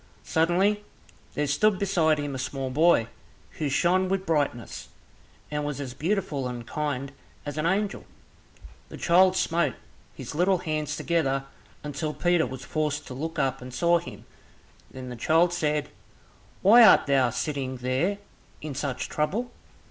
Suddenly 0.23 0.83
there 1.35 1.45
stood 1.45 1.77
beside 1.77 2.17
him 2.17 2.33
a 2.33 2.39
small 2.39 2.71
boy 2.71 3.05
who 3.59 3.69
shone 3.69 4.09
with 4.09 4.25
brightness, 4.25 4.89
and 5.51 5.63
was 5.63 5.79
as 5.79 5.93
beautiful 5.93 6.47
and 6.47 6.65
kind 6.65 7.11
as 7.45 7.55
an 7.55 7.67
angel. 7.67 8.05
The 8.89 8.97
child 8.97 9.35
smote 9.37 9.75
his 10.15 10.33
little 10.33 10.57
hands 10.57 10.95
together, 10.97 11.45
until 11.83 12.15
Peter 12.15 12.47
was 12.47 12.65
forced 12.65 13.05
to 13.09 13.13
look 13.13 13.37
up 13.37 13.61
and 13.61 13.71
saw 13.71 13.99
him. 13.99 14.25
Then 14.89 15.09
the 15.09 15.15
child 15.15 15.53
said, 15.53 15.89
"Why 16.63 16.83
art 16.83 17.05
thou 17.05 17.29
sitting 17.29 17.77
there 17.77 18.17
in 18.59 18.73
such 18.73 19.07
trouble?" 19.07 19.51